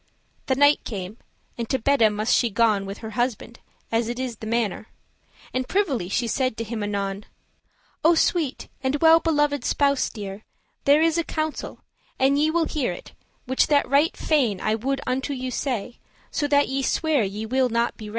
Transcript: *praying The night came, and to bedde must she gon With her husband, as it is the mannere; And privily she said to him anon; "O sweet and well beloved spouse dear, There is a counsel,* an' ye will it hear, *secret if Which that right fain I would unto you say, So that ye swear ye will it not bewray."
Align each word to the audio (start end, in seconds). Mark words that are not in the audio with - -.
*praying 0.01 0.45
The 0.47 0.55
night 0.59 0.83
came, 0.83 1.17
and 1.59 1.69
to 1.69 1.77
bedde 1.77 2.11
must 2.11 2.33
she 2.35 2.49
gon 2.49 2.87
With 2.87 2.97
her 3.05 3.11
husband, 3.11 3.59
as 3.91 4.09
it 4.09 4.17
is 4.17 4.37
the 4.37 4.47
mannere; 4.47 4.87
And 5.53 5.67
privily 5.67 6.09
she 6.09 6.25
said 6.27 6.57
to 6.57 6.63
him 6.63 6.81
anon; 6.81 7.25
"O 8.03 8.15
sweet 8.15 8.67
and 8.81 8.99
well 8.99 9.19
beloved 9.19 9.63
spouse 9.63 10.09
dear, 10.09 10.43
There 10.85 11.03
is 11.03 11.19
a 11.19 11.23
counsel,* 11.23 11.81
an' 12.17 12.35
ye 12.37 12.49
will 12.49 12.63
it 12.63 12.71
hear, 12.71 12.95
*secret 12.95 13.09
if 13.11 13.25
Which 13.47 13.67
that 13.67 13.87
right 13.87 14.17
fain 14.17 14.59
I 14.59 14.73
would 14.73 15.01
unto 15.05 15.33
you 15.33 15.51
say, 15.51 15.99
So 16.31 16.47
that 16.47 16.67
ye 16.67 16.81
swear 16.81 17.21
ye 17.23 17.45
will 17.45 17.67
it 17.67 17.71
not 17.73 17.95
bewray." 17.95 18.09